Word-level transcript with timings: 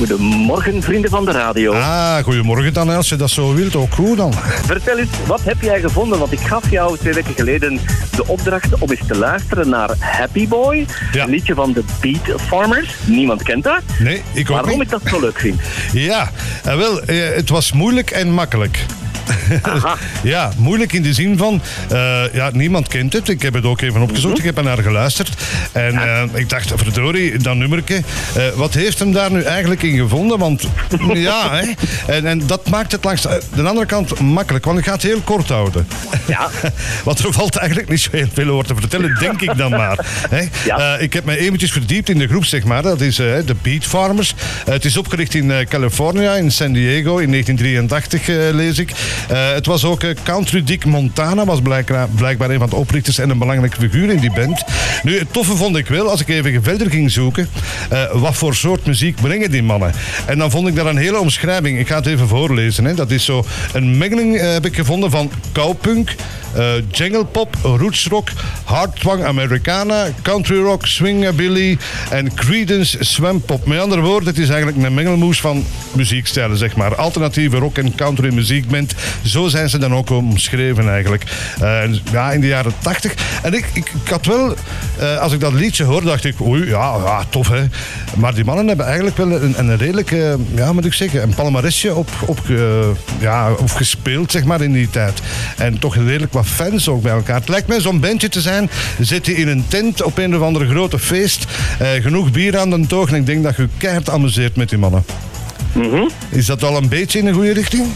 Goedemorgen, 0.00 0.82
vrienden 0.82 1.10
van 1.10 1.24
de 1.24 1.30
radio. 1.30 1.72
Ah, 1.72 2.18
goedemorgen 2.24 2.72
dan, 2.72 2.88
als 2.88 3.08
je 3.08 3.16
dat 3.16 3.30
zo 3.30 3.54
wilt. 3.54 3.76
Ook 3.76 3.94
goed 3.94 4.16
dan. 4.16 4.32
Vertel 4.66 4.98
eens, 4.98 5.08
wat 5.26 5.40
heb 5.42 5.62
jij 5.62 5.80
gevonden? 5.80 6.18
Want 6.18 6.32
ik 6.32 6.40
gaf 6.40 6.70
jou 6.70 6.98
twee 6.98 7.12
weken 7.12 7.34
geleden 7.34 7.80
de 8.16 8.26
opdracht 8.26 8.78
om 8.78 8.90
eens 8.90 9.00
te 9.06 9.18
luisteren 9.18 9.68
naar 9.68 9.90
Happy 9.98 10.48
Boy. 10.48 10.86
Ja. 11.12 11.24
Een 11.24 11.30
liedje 11.30 11.54
van 11.54 11.72
de 11.72 11.84
Beat 12.00 12.40
Farmers. 12.40 12.94
Niemand 13.04 13.42
kent 13.42 13.64
dat. 13.64 13.80
Nee, 13.98 14.22
ik 14.32 14.50
ook 14.50 14.56
Waarom 14.56 14.70
niet. 14.70 14.80
ik 14.82 14.88
dat 14.90 15.02
zo 15.04 15.20
leuk 15.20 15.38
vind. 15.38 15.60
Ja, 15.92 16.30
eh, 16.64 16.76
wel, 16.76 17.02
eh, 17.02 17.34
het 17.34 17.48
was 17.48 17.72
moeilijk 17.72 18.10
en 18.10 18.30
makkelijk. 18.32 18.78
Ja, 20.22 20.50
moeilijk 20.56 20.92
in 20.92 21.02
de 21.02 21.12
zin 21.12 21.36
van, 21.36 21.62
eh, 21.90 22.22
ja, 22.32 22.50
niemand 22.52 22.88
kent 22.88 23.12
het. 23.12 23.28
Ik 23.28 23.42
heb 23.42 23.54
het 23.54 23.64
ook 23.64 23.80
even 23.80 24.00
opgezocht, 24.00 24.38
ik 24.38 24.44
heb 24.44 24.56
er 24.56 24.64
naar 24.64 24.78
geluisterd. 24.78 25.30
En 25.72 25.94
eh, 25.96 26.22
ik 26.34 26.48
dacht, 26.48 26.72
verdorie, 26.76 27.38
dat 27.38 27.56
nummerke, 27.56 28.02
eh, 28.34 28.48
wat 28.54 28.74
heeft 28.74 28.98
hem 28.98 29.12
daar 29.12 29.32
nu 29.32 29.42
eigenlijk 29.42 29.82
in 29.82 29.98
gevonden? 29.98 30.38
Want 30.38 30.68
ja, 31.14 31.50
hè. 31.54 31.72
En, 32.06 32.26
en 32.26 32.46
dat 32.46 32.68
maakt 32.68 32.92
het 32.92 33.04
langs 33.04 33.22
de 33.22 33.62
andere 33.62 33.86
kant 33.86 34.20
makkelijk, 34.20 34.64
want 34.64 34.78
ik 34.78 34.84
ga 34.84 34.92
het 34.92 35.02
heel 35.02 35.20
kort 35.20 35.48
houden. 35.48 35.86
Ja. 36.26 36.48
Want 37.04 37.18
er 37.18 37.32
valt 37.32 37.56
eigenlijk 37.56 37.88
niet 37.88 38.00
zo 38.00 38.08
heel 38.12 38.28
veel 38.32 38.48
over 38.48 38.66
te 38.66 38.74
vertellen, 38.74 39.16
denk 39.20 39.40
ik 39.40 39.56
dan 39.56 39.70
maar. 39.70 40.06
Hè? 40.30 40.42
Ja. 40.64 40.96
Ik 40.96 41.12
heb 41.12 41.24
me 41.24 41.38
eventjes 41.38 41.72
verdiept 41.72 42.08
in 42.08 42.18
de 42.18 42.28
groep, 42.28 42.44
zeg 42.44 42.64
maar. 42.64 42.82
Dat 42.82 43.00
is 43.00 43.16
de 43.16 43.54
Beat 43.62 43.84
Farmers. 43.84 44.34
Het 44.64 44.84
is 44.84 44.96
opgericht 44.96 45.34
in 45.34 45.66
California, 45.68 46.34
in 46.34 46.50
San 46.50 46.72
Diego, 46.72 47.18
in 47.18 47.30
1983 47.30 48.28
eh, 48.28 48.54
lees 48.54 48.78
ik. 48.78 48.92
Eh, 49.28 49.52
het 49.52 49.66
was 49.66 49.84
ook 49.84 50.02
eh, 50.02 50.10
Country 50.22 50.64
Dick 50.64 50.84
Montana, 50.84 51.44
was 51.44 51.60
blijkbaar, 51.60 52.08
blijkbaar 52.08 52.50
een 52.50 52.58
van 52.58 52.68
de 52.68 52.76
oprichters 52.76 53.18
en 53.18 53.30
een 53.30 53.38
belangrijke 53.38 53.80
figuur 53.80 54.10
in 54.10 54.20
die 54.20 54.32
band. 54.32 54.64
Nu, 55.02 55.18
het 55.18 55.32
toffe 55.32 55.56
vond 55.56 55.76
ik 55.76 55.86
wel, 55.86 56.10
als 56.10 56.20
ik 56.20 56.28
even 56.28 56.62
verder 56.62 56.90
ging 56.90 57.10
zoeken, 57.10 57.48
eh, 57.88 58.02
wat 58.12 58.34
voor 58.34 58.54
soort 58.54 58.86
muziek 58.86 59.20
brengen 59.20 59.50
die 59.50 59.62
mannen. 59.62 59.92
En 60.26 60.38
dan 60.38 60.50
vond 60.50 60.68
ik 60.68 60.74
daar 60.74 60.86
een 60.86 60.96
hele 60.96 61.20
omschrijving. 61.20 61.78
Ik 61.78 61.88
ga 61.88 61.96
het 61.96 62.06
even 62.06 62.28
voorlezen. 62.28 62.84
Hè. 62.84 62.94
Dat 62.94 63.10
is 63.10 63.24
zo 63.24 63.44
een 63.72 63.98
mengeling, 63.98 64.40
heb 64.40 64.66
ik 64.66 64.74
gevonden, 64.74 65.10
van 65.10 65.30
cowpunk, 65.52 66.14
eh 66.54 66.72
jungle 66.90 67.24
pop, 67.24 67.56
rootsrock, 67.62 68.28
hardtwang 68.64 69.24
Americana, 69.24 70.06
country 70.22 70.58
rock, 70.58 70.86
swingabilly 70.86 71.78
en 72.10 72.34
Creedence 72.34 72.96
swampop. 73.00 73.66
Met 73.66 73.80
andere 73.80 74.00
woorden, 74.00 74.28
het 74.28 74.38
is 74.38 74.48
eigenlijk 74.48 74.84
een 74.84 74.94
mengelmoes 74.94 75.40
van 75.40 75.64
muziekstijlen, 75.92 76.56
zeg 76.56 76.76
maar. 76.76 76.94
Alternatieve 76.94 77.56
rock 77.56 77.78
en 77.78 77.94
country 77.94 78.34
muziekband. 78.34 78.94
Zo 79.22 79.48
zijn 79.48 79.68
ze 79.68 79.78
dan 79.78 79.94
ook 79.94 80.10
omschreven 80.10 80.88
eigenlijk. 80.88 81.24
Eh, 81.60 81.82
ja, 82.12 82.32
in 82.32 82.40
de 82.40 82.46
jaren 82.46 82.72
tachtig. 82.78 83.14
En 83.42 83.54
ik, 83.54 83.66
ik, 83.72 83.92
ik 84.04 84.10
had 84.10 84.26
wel, 84.26 84.54
eh, 84.98 85.18
als 85.18 85.32
ik 85.32 85.40
dat 85.40 85.52
liedje 85.52 85.84
hoorde, 85.84 86.06
dacht 86.06 86.24
ik, 86.24 86.40
oei, 86.40 86.66
ja, 86.66 86.96
ja, 87.04 87.24
tof 87.28 87.48
hè. 87.48 87.64
Maar 88.16 88.34
die 88.34 88.44
mannen 88.44 88.66
hebben 88.66 88.86
eigenlijk 88.86 89.16
wel 89.16 89.32
een, 89.32 89.54
een 89.58 89.76
redelijke, 89.76 90.38
ja, 90.54 90.72
moet 90.72 90.84
ik 90.84 90.92
zeggen, 90.92 91.22
een 91.22 91.34
palmaresje 91.34 91.94
op, 91.94 92.08
op, 92.26 92.38
eh, 92.48 92.56
ja, 93.20 93.52
op 93.52 93.70
gespeeld, 93.70 94.30
zeg 94.30 94.44
maar, 94.44 94.60
in 94.60 94.72
die 94.72 94.90
tijd. 94.90 95.20
En 95.56 95.78
toch 95.78 95.96
redelijk 95.96 96.32
wat 96.32 96.46
fans 96.46 96.88
ook 96.88 97.02
bij 97.02 97.12
elkaar. 97.12 97.38
Het 97.38 97.48
lijkt 97.48 97.68
mij 97.68 97.80
zo'n 97.80 98.00
bandje 98.00 98.28
te 98.28 98.40
zijn, 98.40 98.70
zit 99.00 99.26
je 99.26 99.34
in 99.34 99.48
een 99.48 99.64
tent 99.68 100.02
op 100.02 100.18
een 100.18 100.36
of 100.36 100.42
andere 100.42 100.68
grote 100.68 100.98
feest, 100.98 101.44
genoeg 102.00 102.30
bier 102.30 102.58
aan 102.58 102.70
de 102.70 102.86
toog 102.86 103.08
en 103.08 103.14
ik 103.14 103.26
denk 103.26 103.42
dat 103.42 103.56
je 103.56 103.60
je 103.62 103.68
keihard 103.76 104.10
amuseert 104.10 104.56
met 104.56 104.68
die 104.68 104.78
mannen. 104.78 105.04
Mhm. 105.72 106.08
Is 106.28 106.46
dat 106.46 106.62
al 106.62 106.76
een 106.76 106.88
beetje 106.88 107.18
in 107.18 107.24
de 107.24 107.32
goede 107.32 107.52
richting? 107.52 107.86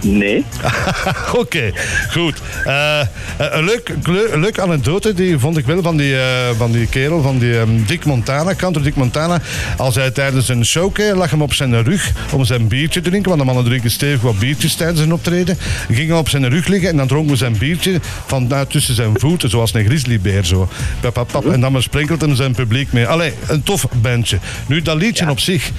Nee. 0.00 0.44
Oké, 1.40 1.72
goed. 2.10 2.40
Eh, 2.64 3.00
een 3.38 3.64
leuk, 3.64 3.94
leu- 4.02 4.32
een 4.32 4.40
leuk 4.40 4.58
anekdote 4.58 5.14
die 5.14 5.38
vond 5.38 5.56
ik 5.56 5.66
wel 5.66 5.82
van 5.82 5.96
die, 5.96 6.18
eh, 6.18 6.48
van 6.56 6.72
die 6.72 6.86
kerel, 6.86 7.22
van 7.22 7.38
die 7.38 7.58
ehm, 7.58 7.84
Dick 7.86 8.04
Montana, 8.04 8.54
Country 8.54 8.82
Dick 8.82 8.94
Montana. 8.94 9.40
Als 9.76 9.94
hij 9.94 10.10
tijdens 10.10 10.48
een 10.48 10.64
showke 10.64 11.12
lag 11.16 11.30
hem 11.30 11.42
op 11.42 11.54
zijn 11.54 11.82
rug 11.82 12.12
om 12.32 12.44
zijn 12.44 12.68
biertje 12.68 13.00
te 13.00 13.08
drinken, 13.08 13.28
want 13.28 13.40
de 13.40 13.46
mannen 13.46 13.64
drinken 13.64 13.90
stevig 13.90 14.20
wat 14.20 14.38
biertjes 14.38 14.74
tijdens 14.74 15.00
een 15.00 15.12
optreden. 15.12 15.58
Ging 15.90 16.08
hij 16.08 16.18
op 16.18 16.28
zijn 16.28 16.48
rug 16.48 16.66
liggen 16.66 16.88
en 16.88 16.96
dan 16.96 17.06
dronk 17.06 17.28
hij 17.28 17.36
zijn 17.36 17.58
biertje 17.58 18.00
van 18.26 18.46
nou, 18.46 18.66
tussen 18.66 18.94
zijn 18.94 19.10
voeten, 19.20 19.50
zoals 19.50 19.74
een 19.74 19.84
grizzlybeer 19.84 20.44
zo. 20.44 20.68
Pap, 21.00 21.14
pap, 21.14 21.28
pap. 21.32 21.46
En 21.52 21.60
dan 21.60 21.72
besprenkelt 21.72 22.20
hem 22.20 22.34
zijn 22.34 22.52
publiek 22.54 22.92
mee. 22.92 23.06
Allee, 23.06 23.32
een 23.48 23.62
tof 23.62 23.86
bandje. 24.00 24.38
Nu, 24.66 24.82
dat 24.82 24.96
liedje 24.96 25.30
op 25.30 25.40
zich, 25.40 25.70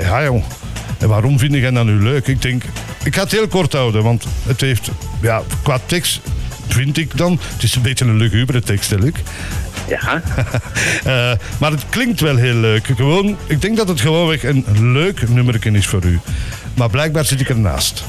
ja 0.00 0.24
jong. 0.24 0.44
En 1.04 1.10
waarom 1.10 1.38
vind 1.38 1.54
jij 1.54 1.70
dat 1.70 1.84
nu 1.84 1.92
leuk? 1.92 2.26
Ik 2.26 2.42
denk, 2.42 2.62
ik 3.02 3.14
ga 3.14 3.22
het 3.22 3.30
heel 3.30 3.48
kort 3.48 3.72
houden, 3.72 4.02
want 4.02 4.24
het 4.42 4.60
heeft, 4.60 4.90
ja, 5.20 5.42
qua 5.62 5.78
tekst 5.86 6.20
vind 6.68 6.98
ik 6.98 7.16
dan, 7.16 7.38
het 7.52 7.62
is 7.62 7.74
een 7.74 7.82
beetje 7.82 8.04
een 8.04 8.16
lugubere 8.16 8.60
tekst, 8.60 8.90
hè, 8.90 8.96
Luc. 8.96 9.12
Ja. 9.88 10.22
Eh, 11.04 11.32
maar 11.58 11.70
het 11.70 11.84
klinkt 11.88 12.20
wel 12.20 12.36
heel 12.36 12.54
leuk. 12.54 12.86
Gewoon, 12.96 13.36
ik 13.46 13.60
denk 13.60 13.76
dat 13.76 13.88
het 13.88 14.00
gewoonweg 14.00 14.44
een 14.44 14.92
leuk 14.92 15.28
nummerken 15.28 15.74
is 15.74 15.86
voor 15.86 16.04
u. 16.04 16.20
Maar 16.74 16.90
blijkbaar 16.90 17.24
zit 17.24 17.40
ik 17.40 17.48
ernaast. 17.48 18.04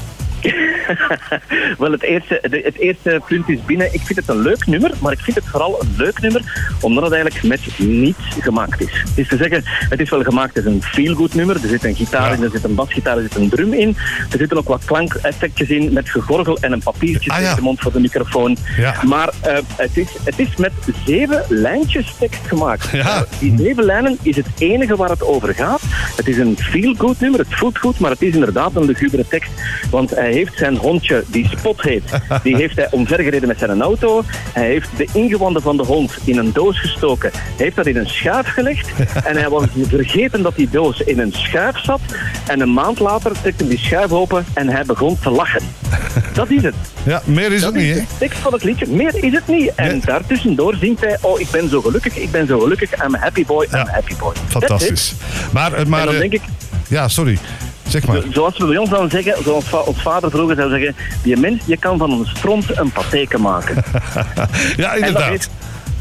Wel, 1.78 1.90
het 1.92 2.02
eerste, 2.02 2.38
de- 2.50 2.60
het 2.64 2.78
eerste 2.78 3.20
punt 3.28 3.48
is 3.48 3.58
binnen. 3.66 3.94
Ik 3.94 4.00
vind 4.04 4.18
het 4.18 4.28
een 4.28 4.40
leuk 4.42 4.66
nummer, 4.66 4.90
maar 5.00 5.12
ik 5.12 5.20
vind 5.20 5.36
het 5.36 5.44
vooral 5.46 5.80
een 5.82 5.94
leuk 5.96 6.20
nummer 6.20 6.74
omdat 6.80 7.04
het 7.04 7.12
eigenlijk 7.12 7.44
met 7.44 7.78
niets 7.88 8.18
gemaakt 8.40 8.80
is. 8.80 8.92
Het 8.92 9.10
is 9.18 9.28
te 9.28 9.36
zeggen, 9.36 9.62
het 9.64 10.00
is 10.00 10.10
wel 10.10 10.22
gemaakt 10.22 10.56
als 10.56 10.64
een 10.64 10.82
feel-good 10.82 11.34
nummer. 11.34 11.56
Er 11.62 11.68
zit 11.68 11.84
een 11.84 11.94
gitaar 11.94 12.32
in, 12.32 12.42
er 12.42 12.50
zit 12.50 12.64
een 12.64 12.74
basgitaar, 12.74 13.16
er 13.16 13.22
zit 13.22 13.34
een 13.34 13.48
drum 13.48 13.72
in. 13.72 13.96
Er 14.30 14.38
zitten 14.38 14.56
ook 14.58 14.68
wat 14.68 14.84
klankeffectjes 14.84 15.68
in 15.68 15.92
met 15.92 16.08
gegorgel 16.10 16.58
en 16.60 16.72
een 16.72 16.82
papiertje 16.82 17.30
Ah, 17.30 17.36
ja. 17.36 17.42
tegen 17.42 17.56
de 17.56 17.62
mond 17.62 17.80
voor 17.80 17.92
de 17.92 18.00
microfoon. 18.00 18.56
Ja. 18.76 18.94
Maar 19.04 19.30
eh, 19.40 19.58
het, 19.76 19.96
is, 19.96 20.08
het 20.24 20.38
is 20.38 20.56
met 20.56 20.72
zeven 21.06 21.44
lijntjes 21.48 22.14
tekst 22.18 22.46
gemaakt. 22.46 22.88
Ja. 22.92 23.00
Eh, 23.16 23.20
die 23.38 23.54
zeven 23.58 23.84
lijnen 23.84 24.18
is 24.22 24.36
het 24.36 24.46
enige 24.58 24.96
waar 24.96 25.08
het 25.10 25.22
over 25.22 25.54
gaat. 25.54 25.80
Het 26.16 26.28
is 26.28 26.38
een 26.38 26.56
feel-good 26.58 27.20
nummer, 27.20 27.40
het 27.40 27.54
voelt 27.54 27.78
goed, 27.78 27.98
maar 27.98 28.10
het 28.10 28.22
is 28.22 28.34
inderdaad 28.34 28.76
een 28.76 28.84
lugubere 28.84 29.28
tekst. 29.28 29.50
Want 29.90 30.10
hij 30.10 30.32
heeft 30.32 30.58
zijn 30.58 30.76
hondje, 30.76 31.24
die 31.26 31.48
Spot 31.48 31.82
heet, 31.82 32.02
die 32.42 32.56
heeft 32.62 32.76
hij 32.76 32.88
omvergereden 32.90 33.48
met 33.48 33.58
zijn 33.58 33.82
auto. 33.82 34.22
Hij 34.52 34.66
heeft 34.66 34.96
de 34.96 35.06
ingewanden 35.12 35.62
van 35.62 35.76
de 35.76 35.84
hond 35.84 36.18
in 36.24 36.38
een 36.38 36.52
doos 36.52 36.80
gestoken. 36.80 37.30
Hij 37.32 37.42
heeft 37.56 37.76
dat 37.76 37.86
in 37.86 37.96
een 37.96 38.08
schuif 38.08 38.46
gelegd. 38.46 38.90
En 39.24 39.36
hij 39.36 39.48
was 39.48 39.64
vergeten 39.88 40.42
dat 40.42 40.56
die 40.56 40.68
doos 40.70 41.00
in 41.00 41.18
een 41.18 41.32
schuif 41.32 41.78
zat. 41.78 42.00
En 42.46 42.60
een 42.60 42.72
maand 42.72 42.98
later 42.98 43.32
trekt 43.40 43.60
hij 43.60 43.68
die 43.68 43.78
schuif 43.78 44.12
open 44.12 44.44
en 44.54 44.68
hij 44.68 44.84
begon 44.84 45.18
te 45.18 45.30
lachen. 45.30 45.62
Dat 46.32 46.50
is 46.50 46.62
het. 46.62 46.74
Ja, 47.04 47.22
meer 47.24 47.52
is 47.52 47.60
Dat 47.60 47.72
het 47.72 47.82
niet, 47.82 47.90
is 47.90 47.96
hè? 47.98 48.00
de 48.00 48.06
tekst 48.18 48.38
van 48.38 48.52
het 48.52 48.62
liedje. 48.64 48.86
Meer 48.88 49.24
is 49.24 49.32
het 49.32 49.46
niet. 49.46 49.72
En 49.74 49.86
Nee. 49.88 50.00
daartussendoor 50.04 50.74
zingt 50.80 51.00
hij, 51.00 51.18
oh, 51.20 51.40
ik 51.40 51.50
ben 51.50 51.68
zo 51.68 51.80
gelukkig, 51.80 52.16
ik 52.16 52.30
ben 52.30 52.46
zo 52.46 52.58
gelukkig, 52.58 53.04
I'm 53.04 53.14
a 53.14 53.18
happy 53.18 53.44
boy, 53.44 53.64
I'm 53.64 53.70
Ja. 53.76 53.80
a 53.80 53.90
happy 53.92 54.14
boy. 54.18 54.32
Fantastisch. 54.48 55.14
Maar, 55.52 55.72
eh, 55.72 55.84
maar 55.84 56.00
En 56.00 56.06
dan 56.06 56.14
eh, 56.14 56.20
denk 56.20 56.32
ik, 56.32 56.42
ja, 56.88 57.08
sorry. 57.08 57.38
Zeg 57.88 58.06
maar. 58.06 58.20
zoals 58.32 58.58
we 58.58 58.66
bij 58.66 58.76
ons 58.76 58.90
dan 58.90 59.10
zeggen, 59.10 59.34
zoals 59.44 59.64
ons 59.86 60.02
vader 60.02 60.30
vroeger 60.30 60.56
zou 60.56 60.70
zeggen, 60.70 60.96
die 61.22 61.36
mens, 61.36 61.62
je 61.66 61.76
kan 61.76 61.98
van 61.98 62.10
een 62.10 62.26
stront 62.36 62.78
een 62.78 62.90
patheke 62.92 63.38
maken. 63.38 63.74
Ja, 64.76 64.92
inderdaad. 64.94 65.48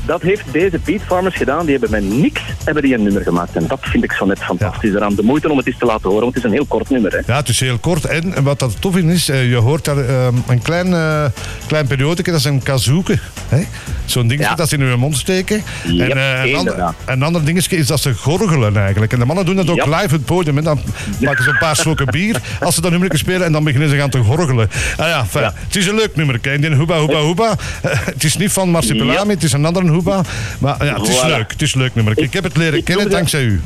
Dat 0.06 0.22
heeft 0.22 0.44
deze 0.52 0.80
Beat 0.86 1.02
Farmers 1.02 1.36
gedaan. 1.36 1.66
Die 1.66 1.78
hebben 1.80 1.92
met 1.92 2.20
niks 2.22 2.42
hebben 2.64 2.84
die 2.84 2.94
een 2.94 3.04
nummer 3.04 3.22
gemaakt. 3.22 3.56
En 3.56 3.68
dat 3.68 3.80
vind 3.82 4.04
ik 4.04 4.12
zo 4.12 4.26
net 4.26 4.40
fantastisch 4.44 4.94
eraan. 4.94 5.16
De 5.16 5.24
moeite 5.24 5.52
om 5.52 5.58
het 5.58 5.68
eens 5.68 5.78
te 5.78 5.86
laten 5.86 6.04
horen, 6.10 6.22
want 6.24 6.36
het 6.36 6.44
is 6.44 6.50
een 6.50 6.56
heel 6.56 6.66
kort 6.66 6.90
nummer. 6.90 7.12
Hè. 7.12 7.34
Ja, 7.34 7.40
het 7.40 7.50
is 7.50 7.60
heel 7.60 7.78
kort. 7.78 8.06
En 8.06 8.44
wat 8.44 8.60
dat 8.60 8.82
tof 8.82 8.98
in 8.98 9.10
is, 9.10 9.30
eh, 9.30 9.50
je 9.50 9.56
hoort 9.56 9.86
daar 9.86 9.98
eh, 9.98 10.28
een 10.48 10.62
klein, 10.62 10.94
eh 10.94 11.26
klein 11.68 11.88
dat 11.88 12.28
is 12.28 12.44
een 12.46 12.64
kazooke. 12.64 13.20
hè? 13.50 13.64
Zo'n 14.06 14.28
dingetje 14.28 14.50
Ja. 14.50 14.56
dat 14.56 14.70
ze 14.70 14.76
in 14.76 14.82
hun 14.82 15.00
mond 15.00 15.18
steken. 15.18 15.64
Ja, 15.84 16.06
en, 16.08 16.18
eh, 16.18 16.46
een, 16.52 16.56
ander, 16.56 16.94
een 17.06 17.24
ander 17.24 17.46
dingetje 17.46 17.78
is 17.78 17.88
dat 17.88 18.00
ze 18.00 18.14
gorgelen 18.14 18.78
eigenlijk. 18.78 19.14
En 19.14 19.20
de 19.20 19.26
mannen 19.26 19.46
doen 19.46 19.56
dat 19.56 19.70
ook 19.70 19.76
Ja. 19.76 19.86
live 19.86 20.04
op 20.04 20.12
het 20.12 20.26
podium. 20.26 20.58
En 20.58 20.64
dan 20.64 20.80
maken 21.22 21.44
ze 21.44 21.50
een 21.50 21.58
paar 21.58 21.76
slokken 21.76 22.06
bier 22.06 22.42
als 22.60 22.76
ze 22.76 22.82
dat 22.82 22.92
nummer 22.92 23.18
spelen 23.18 23.46
en 23.46 23.52
dan 23.52 23.64
beginnen 23.64 23.90
ze 23.90 23.96
gaan 23.96 24.10
te 24.10 24.18
gorgelen. 24.18 24.70
Ah 24.98 25.08
ja, 25.08 25.26
fijn. 25.26 25.44
Ja. 25.44 25.54
Het 25.68 25.76
is 25.76 25.88
een 25.88 25.96
leuk 25.96 26.16
nummer. 26.16 26.40
En 26.42 26.62
die 26.62 26.76
hoeba, 26.76 27.00
hoeba, 27.00 27.20
hoeba. 27.20 27.56
Het 27.82 28.24
is 28.24 28.38
niet 28.38 28.52
van 28.52 28.70
Marsipelami, 28.70 29.12
Ja. 29.12 29.28
het 29.28 29.44
is 29.44 29.52
een 29.54 29.66
andere 29.66 29.86
hoeba. 29.96 30.22
Maar 30.60 30.86
ja, 30.86 30.94
het 31.00 31.08
is 31.08 31.22
Voilà. 31.24 31.28
leuk. 31.28 31.52
Het 31.52 31.62
is 31.62 31.74
leuk 31.74 31.96
nummer. 31.96 32.14
Ik, 32.18 32.24
Ik- 32.24 32.34
heb 32.34 32.44
het 32.44 32.58
leren 32.58 32.84
kennen 32.84 33.10
dankzij 33.10 33.42
u. 33.44 33.62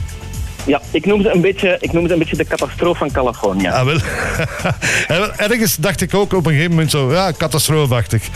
Ja, 0.65 0.81
ik 0.91 1.05
noem 1.05 1.21
ze 1.21 1.31
een 1.33 1.41
beetje, 1.41 1.77
ik 1.79 1.91
noem 1.93 2.07
ze 2.07 2.13
een 2.13 2.19
beetje 2.19 2.35
de 2.35 2.45
catastrofe 2.45 2.97
van 2.99 3.11
California. 3.11 3.71
Ah, 3.71 3.85
wel. 3.85 3.97
En 5.07 5.19
wel, 5.19 5.31
Ergens 5.35 5.75
dacht 5.75 6.01
ik 6.01 6.13
ook 6.13 6.33
op 6.33 6.45
een 6.45 6.51
gegeven 6.51 6.71
moment 6.71 6.91
zo, 6.91 7.11
ja, 7.11 7.31
catastroofachtig. 7.37 8.23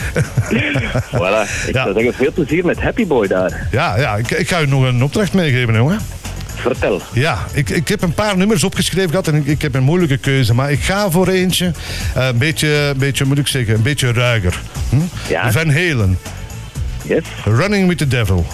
Voilà. 1.16 1.66
Ik 1.68 1.74
Ja. 1.74 1.84
zou 1.84 1.94
zeggen, 1.94 2.14
veel 2.14 2.32
plezier 2.34 2.66
met 2.66 2.82
Happy 2.82 3.08
Boy 3.08 3.28
daar. 3.28 3.68
Ja, 3.72 3.98
ja 3.98 4.16
ik, 4.16 4.32
ik 4.32 4.48
ga 4.50 4.62
u 4.62 4.68
nog 4.68 4.84
een 4.84 5.04
opdracht 5.04 5.34
meegeven, 5.34 5.74
jongen. 5.74 6.00
Vertel. 6.56 7.02
Ja, 7.14 7.38
ik, 7.54 7.70
ik 7.70 7.88
heb 7.88 8.02
een 8.02 8.14
paar 8.14 8.38
nummers 8.38 8.64
opgeschreven 8.64 9.10
gehad 9.10 9.28
en 9.28 9.36
ik, 9.36 9.46
ik 9.46 9.62
heb 9.62 9.76
een 9.76 9.84
moeilijke 9.84 10.18
keuze. 10.18 10.54
Maar 10.54 10.72
ik 10.72 10.80
ga 10.84 11.12
voor 11.12 11.28
eentje, 11.28 11.72
eh, 12.16 12.28
een 12.28 12.38
beetje, 12.38 12.94
beetje, 12.98 13.26
moet 13.26 13.38
ik 13.38 13.48
zeggen, 13.48 13.74
een 13.76 13.82
beetje 13.82 14.12
ruiger. 14.14 14.60
Hm? 14.90 14.96
Ja. 15.30 15.52
Van 15.52 15.70
Halen, 15.70 16.18
Yes. 17.04 17.24
Running 17.46 17.88
with 17.88 17.98
the 17.98 18.08
Devil. 18.08 18.46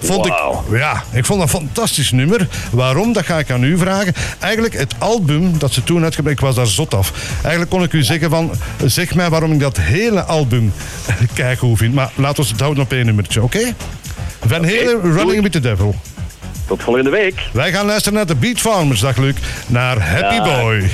Vond 0.00 0.26
ik, 0.26 0.32
ja, 0.70 1.02
ik 1.12 1.24
vond 1.24 1.40
dat 1.40 1.52
een 1.52 1.60
fantastisch 1.60 2.10
nummer. 2.10 2.48
Waarom? 2.70 3.12
Dat 3.12 3.24
ga 3.24 3.38
ik 3.38 3.50
aan 3.50 3.62
u 3.62 3.78
vragen. 3.78 4.14
Eigenlijk 4.38 4.74
het 4.74 4.94
album 4.98 5.58
dat 5.58 5.72
ze 5.72 5.84
toen 5.84 6.02
uitgebracht, 6.02 6.36
ik 6.36 6.44
was 6.44 6.54
daar 6.54 6.66
zot 6.66 6.94
af. 6.94 7.12
Eigenlijk 7.40 7.70
kon 7.70 7.82
ik 7.82 7.92
u 7.92 8.02
zeggen 8.02 8.30
van, 8.30 8.50
zeg 8.84 9.14
mij 9.14 9.30
waarom 9.30 9.52
ik 9.52 9.60
dat 9.60 9.76
hele 9.76 10.22
album 10.22 10.72
kijk 11.34 11.58
hoe 11.58 11.76
vind. 11.76 11.94
Maar 11.94 12.10
laten 12.14 12.42
we 12.44 12.50
het 12.50 12.60
houden 12.60 12.82
op 12.84 12.92
één 12.92 13.06
nummertje, 13.06 13.42
oké? 13.42 13.74
Van 14.46 14.64
Halen, 14.64 15.02
doe 15.02 15.12
Running 15.12 15.42
with 15.42 15.52
the 15.52 15.60
Devil. 15.60 15.94
Tot 16.66 16.82
volgende 16.82 17.10
week. 17.10 17.40
Wij 17.52 17.72
gaan 17.72 17.86
luisteren 17.86 18.14
naar 18.14 18.26
de 18.26 18.34
Beat 18.34 18.58
Farmers, 18.58 19.00
dag 19.00 19.16
Luc. 19.16 19.34
Naar 19.66 20.00
Happy. 20.10 20.40
Boy. 20.40 20.90